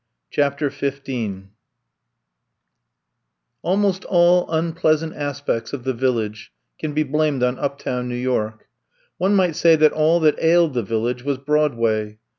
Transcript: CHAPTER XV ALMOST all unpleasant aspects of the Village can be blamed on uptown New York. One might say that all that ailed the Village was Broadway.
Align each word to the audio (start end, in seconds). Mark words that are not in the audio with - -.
CHAPTER 0.31 0.71
XV 0.71 1.43
ALMOST 3.63 4.03
all 4.05 4.49
unpleasant 4.49 5.15
aspects 5.15 5.73
of 5.73 5.83
the 5.83 5.93
Village 5.93 6.51
can 6.79 6.93
be 6.93 7.03
blamed 7.03 7.43
on 7.43 7.59
uptown 7.59 8.09
New 8.09 8.15
York. 8.15 8.67
One 9.19 9.35
might 9.35 9.55
say 9.55 9.75
that 9.75 9.91
all 9.93 10.19
that 10.21 10.39
ailed 10.43 10.73
the 10.73 10.81
Village 10.81 11.21
was 11.23 11.37
Broadway. 11.37 12.17